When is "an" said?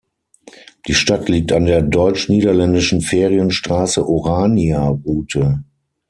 1.51-1.65